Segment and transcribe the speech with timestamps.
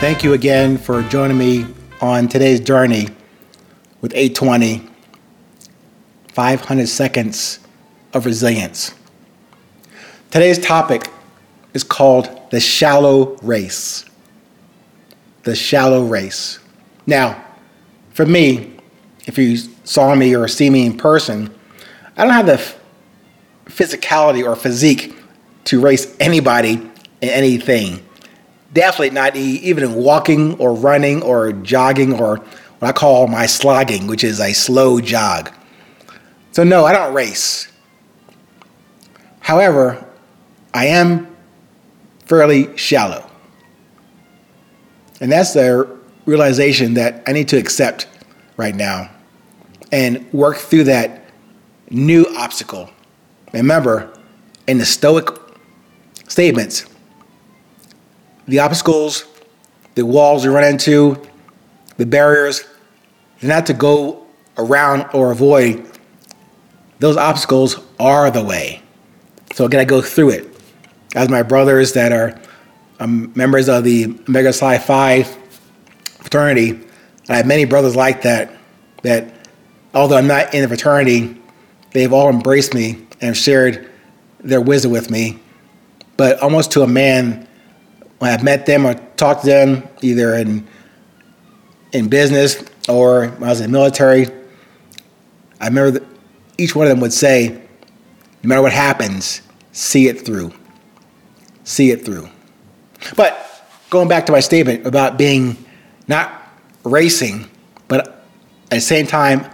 [0.00, 1.66] Thank you again for joining me
[2.00, 3.08] on today's journey
[4.00, 4.88] with 820
[6.28, 7.58] 500 seconds
[8.12, 8.94] of resilience.
[10.30, 11.10] Today's topic
[11.74, 14.04] is called the shallow race.
[15.42, 16.60] The shallow race.
[17.04, 17.44] Now,
[18.10, 18.76] for me,
[19.26, 21.52] if you saw me or see me in person,
[22.16, 22.74] I don't have the
[23.64, 25.16] physicality or physique
[25.64, 26.74] to race anybody
[27.20, 28.07] in anything.
[28.72, 32.36] Definitely not even in walking or running or jogging or
[32.78, 35.50] what I call my slogging, which is a slow jog.
[36.52, 37.70] So, no, I don't race.
[39.40, 40.04] However,
[40.74, 41.34] I am
[42.26, 43.28] fairly shallow.
[45.20, 48.06] And that's the realization that I need to accept
[48.56, 49.10] right now
[49.90, 51.24] and work through that
[51.90, 52.90] new obstacle.
[53.52, 54.12] Remember,
[54.66, 55.28] in the Stoic
[56.28, 56.84] statements,
[58.48, 59.26] the obstacles,
[59.94, 61.22] the walls you run into,
[61.98, 62.64] the barriers,
[63.40, 65.86] they're not to go around or avoid.
[66.98, 68.82] Those obstacles are the way.
[69.52, 70.56] So I gotta go through it.
[71.14, 72.40] As my brothers that are
[73.00, 75.22] um, members of the Omega Psi Phi
[76.20, 76.80] fraternity,
[77.28, 78.52] I have many brothers like that,
[79.02, 79.48] that
[79.94, 81.40] although I'm not in the fraternity,
[81.92, 83.90] they've all embraced me and shared
[84.40, 85.38] their wisdom with me.
[86.16, 87.47] But almost to a man,
[88.18, 90.66] when I've met them or talked to them, either in
[91.92, 94.26] in business or when I was in the military,
[95.60, 96.04] I remember
[96.58, 97.48] each one of them would say,
[98.42, 99.42] no matter what happens,
[99.72, 100.52] see it through.
[101.64, 102.28] See it through.
[103.16, 105.56] But going back to my statement about being
[106.08, 106.30] not
[106.84, 107.48] racing,
[107.86, 108.08] but
[108.70, 109.48] at the same time,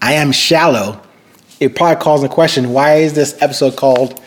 [0.00, 1.00] I am shallow,
[1.60, 4.20] it probably calls the question why is this episode called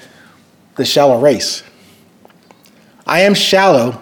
[0.75, 1.63] The Shallow Race?
[3.11, 3.99] I am shallow,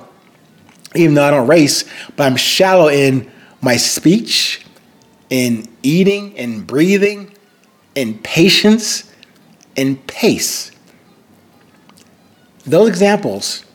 [0.93, 1.83] even though I don't race,
[2.15, 4.63] but I'm shallow in my speech,
[5.31, 7.35] in eating and breathing,
[7.95, 9.11] in patience,
[9.75, 10.69] in pace.
[12.67, 13.65] Those examples,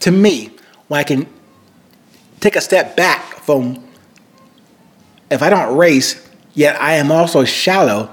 [0.00, 0.56] to me,
[0.88, 1.26] when I can
[2.40, 3.86] take a step back from
[5.30, 8.10] if I don't race, yet I am also shallow,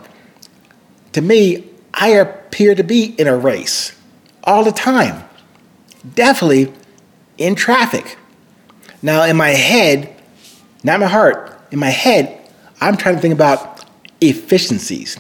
[1.14, 3.98] to me, I appear to be in a race
[4.44, 5.30] all the time.
[6.16, 6.74] Definitely
[7.38, 8.18] in traffic.
[9.02, 10.16] Now, in my head,
[10.84, 13.86] not my heart, in my head, I'm trying to think about
[14.20, 15.20] efficiencies.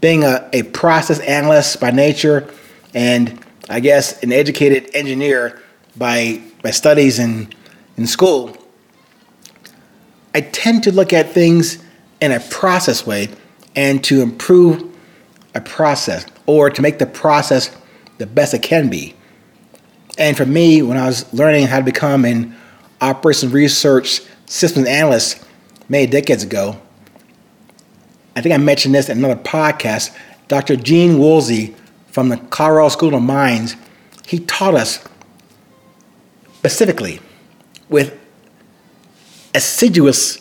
[0.00, 2.50] Being a, a process analyst by nature,
[2.94, 3.38] and
[3.68, 5.60] I guess an educated engineer
[5.96, 7.52] by, by studies in,
[7.96, 8.56] in school,
[10.34, 11.82] I tend to look at things
[12.20, 13.28] in a process way
[13.74, 14.94] and to improve
[15.54, 17.76] a process or to make the process
[18.18, 19.14] the best it can be.
[20.20, 22.54] And for me, when I was learning how to become an
[23.00, 25.42] operations research systems analyst
[25.88, 26.78] many decades ago,
[28.36, 30.14] I think I mentioned this in another podcast.
[30.46, 30.76] Dr.
[30.76, 31.74] Gene Woolsey
[32.08, 33.76] from the Colorado School of Mines,
[34.26, 35.02] he taught us
[36.58, 37.20] specifically
[37.88, 38.16] with
[39.54, 40.38] assiduous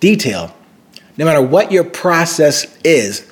[0.00, 0.52] detail,
[1.16, 3.30] no matter what your process is,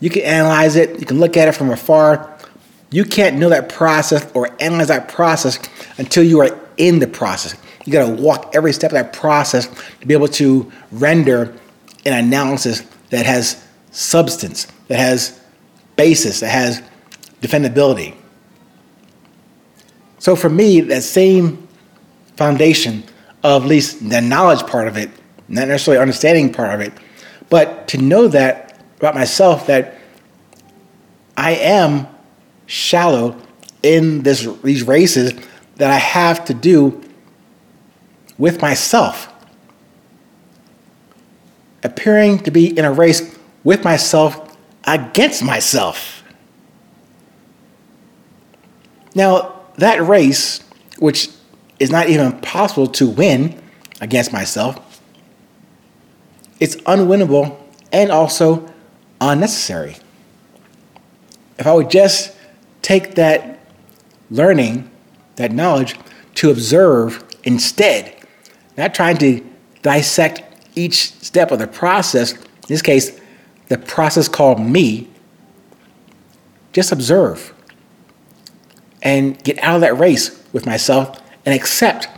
[0.00, 2.31] you can analyze it, you can look at it from afar.
[2.92, 5.58] You can't know that process or analyze that process
[5.98, 7.56] until you are in the process.
[7.84, 9.66] You got to walk every step of that process
[10.00, 11.54] to be able to render
[12.04, 15.40] an analysis that has substance, that has
[15.96, 16.82] basis, that has
[17.40, 18.14] defendability.
[20.18, 21.66] So for me, that same
[22.36, 23.04] foundation
[23.42, 25.10] of at least the knowledge part of it,
[25.48, 26.92] not necessarily understanding part of it,
[27.50, 29.98] but to know that about myself that
[31.36, 32.06] I am
[32.72, 33.36] shallow
[33.82, 35.34] in this these races
[35.76, 37.02] that I have to do
[38.38, 39.28] with myself.
[41.84, 46.24] Appearing to be in a race with myself against myself.
[49.14, 50.60] Now, that race,
[50.98, 51.28] which
[51.78, 53.60] is not even possible to win
[54.00, 55.02] against myself,
[56.58, 57.58] it's unwinnable
[57.92, 58.72] and also
[59.20, 59.96] unnecessary.
[61.58, 62.34] If I would just
[62.82, 63.60] take that
[64.30, 64.90] learning,
[65.36, 65.98] that knowledge,
[66.34, 68.14] to observe instead,
[68.76, 69.44] not trying to
[69.82, 70.42] dissect
[70.74, 73.20] each step of the process, in this case,
[73.68, 75.08] the process called me,
[76.72, 77.52] just observe
[79.02, 82.08] and get out of that race with myself and accept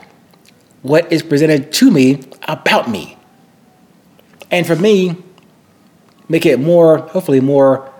[0.82, 3.16] what is presented to me about me.
[4.50, 5.16] And for me,
[6.28, 7.90] make it more, hopefully, more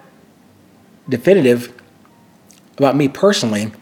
[1.09, 1.73] definitive
[2.79, 3.73] about me personally.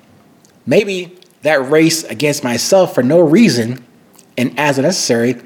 [0.66, 3.84] Maybe that race against myself for no reason
[4.36, 5.40] and as necessary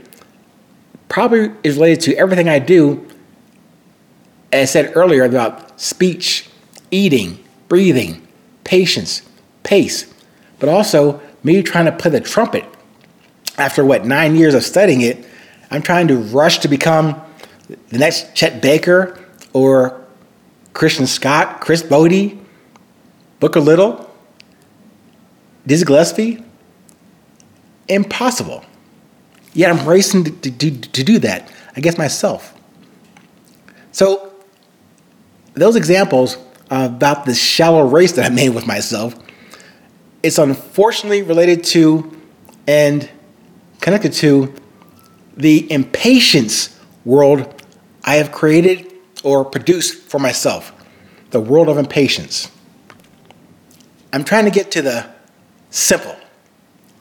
[1.09, 3.07] probably is related to everything I do,
[4.53, 6.49] as I said earlier, about speech,
[6.91, 8.27] eating, breathing,
[8.65, 9.23] patience,
[9.63, 10.13] pace,
[10.59, 12.65] but also me trying to play the trumpet.
[13.59, 15.27] After what, nine years of studying it,
[15.71, 17.21] I'm trying to rush to become
[17.89, 19.19] the next Chet Baker
[19.53, 20.05] or
[20.75, 22.39] Christian Scott, Chris Botti,
[23.41, 24.11] Booker Little,
[25.67, 26.43] Dizzy Gillespie.
[27.89, 28.65] Impossible.
[29.53, 32.53] Yet I'm racing to, to, to, do that against myself.
[33.93, 34.33] So,
[35.55, 36.37] those examples
[36.69, 39.15] about this shallow race that I made with myself,
[40.23, 42.13] it's unfortunately related to
[42.67, 43.09] and
[43.81, 44.53] connected to
[45.37, 47.63] the impatience world
[48.05, 48.93] I have created
[49.23, 50.73] or produced for myself,
[51.31, 52.51] the world of impatience.
[54.17, 55.07] I'm trying to get to the
[55.69, 56.17] simple,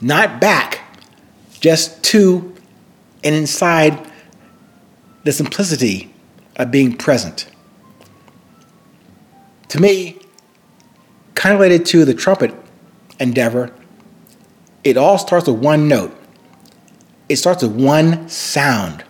[0.02, 0.82] not back,
[1.62, 2.54] just to
[3.24, 4.12] and inside
[5.24, 6.14] the simplicity
[6.58, 7.50] of being present.
[9.70, 10.20] To me,
[11.36, 12.54] kind of related to the trumpet
[13.18, 13.72] endeavor,
[14.84, 16.14] it all starts with one note.
[17.30, 19.06] It starts with one sound.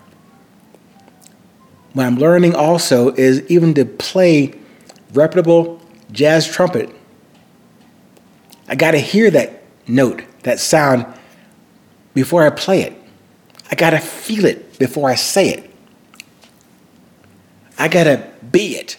[1.93, 4.53] What I'm learning also is even to play
[5.11, 5.81] reputable
[6.11, 6.91] jazz trumpet.
[8.67, 11.05] I got to hear that note, that sound,
[12.13, 12.93] before I play it.
[13.71, 15.71] I got to feel it before I say it.
[17.77, 18.97] I got to be it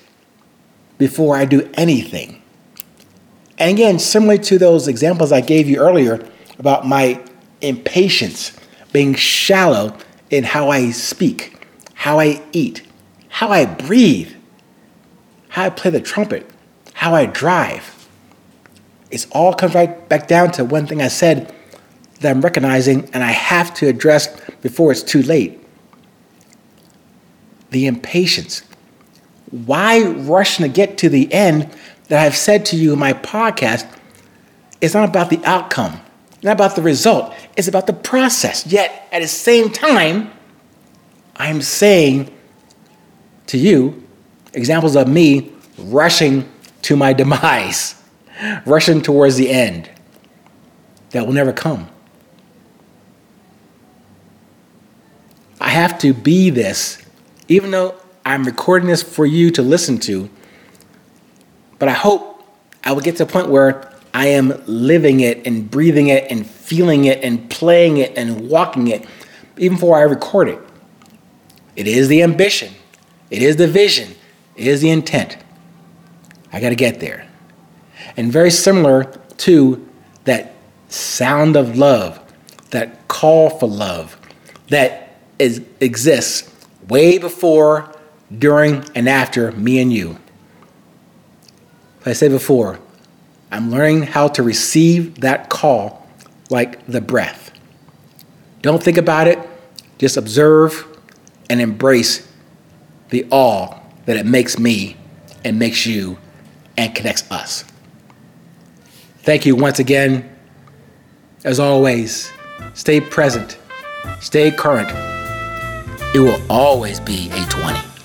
[0.99, 2.43] before I do anything.
[3.59, 6.29] And again, similar to those examples I gave you earlier
[6.59, 7.23] about my
[7.61, 8.53] impatience,
[8.93, 9.97] being shallow
[10.31, 12.83] in how I speak, how I eat,
[13.29, 14.35] how I breathe,
[15.49, 16.49] how I play the trumpet,
[16.93, 17.96] how I drive.
[19.11, 21.55] It all comes right back down to one thing I said
[22.21, 24.29] that I'm recognizing and I have to address
[24.63, 25.63] before it's too late
[27.71, 28.63] the impatience.
[29.51, 31.71] Why rushing to get to the end
[32.09, 33.87] that I've said to you in my podcast?
[34.81, 36.01] It's not about the outcome,
[36.43, 38.67] not about the result, it's about the process.
[38.67, 40.31] Yet at the same time,
[41.37, 42.33] I'm saying
[43.49, 44.03] to you
[44.55, 46.49] examples of me rushing
[46.83, 47.95] to my demise,
[48.65, 49.91] rushing towards the end
[51.11, 51.89] that will never come.
[55.61, 57.03] I have to be this,
[57.49, 57.95] even though
[58.25, 60.29] I'm recording this for you to listen to.
[61.79, 62.45] But I hope
[62.85, 66.47] I will get to a point where I am living it and breathing it and
[66.47, 69.07] feeling it and playing it and walking it
[69.57, 70.59] even before I record it.
[71.75, 72.73] It is the ambition,
[73.31, 74.15] it is the vision,
[74.57, 75.37] it is the intent.
[76.53, 77.26] I got to get there.
[78.17, 79.05] And very similar
[79.39, 79.89] to
[80.25, 80.55] that
[80.89, 82.21] sound of love,
[82.71, 84.17] that call for love,
[84.69, 86.51] that is, exists
[86.89, 87.95] way before,
[88.39, 90.19] during, and after me and you.
[92.01, 92.79] As I said before,
[93.51, 96.07] I'm learning how to receive that call
[96.51, 97.51] like the breath.
[98.63, 99.39] Don't think about it,
[99.99, 100.87] just observe
[101.49, 102.27] and embrace
[103.11, 104.97] the awe that it makes me
[105.45, 106.19] and makes you
[106.77, 107.65] and connects us.
[109.27, 110.35] Thank you once again.
[111.45, 112.33] As always,
[112.73, 113.59] stay present,
[114.21, 114.91] stay current
[116.17, 117.96] it will always be a 20.